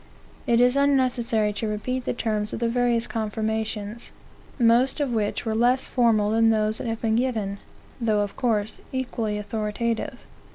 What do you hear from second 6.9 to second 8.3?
been given, though